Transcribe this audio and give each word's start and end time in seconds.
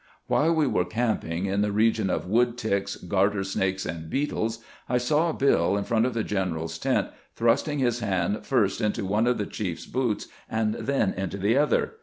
While 0.25 0.55
we 0.55 0.65
were 0.65 0.83
camping 0.83 1.45
in 1.45 1.61
the 1.61 1.71
region 1.71 2.09
of 2.09 2.25
wood 2.25 2.57
ticks, 2.57 2.95
garter 2.95 3.43
snakes, 3.43 3.85
and 3.85 4.09
beetles, 4.09 4.57
I 4.89 4.97
saw 4.97 5.31
Bill 5.31 5.77
in 5.77 5.83
front 5.83 6.07
of 6.07 6.15
the 6.15 6.23
general's 6.23 6.79
tent 6.79 7.09
thrusting 7.35 7.77
his 7.77 7.99
hand 7.99 8.43
first 8.43 8.81
into 8.81 9.05
one 9.05 9.27
of 9.27 9.37
the 9.37 9.45
chiefs 9.45 9.85
boots 9.85 10.27
and 10.49 10.73
then 10.73 11.13
into 11.13 11.37
the 11.37 11.55
other. 11.55 11.97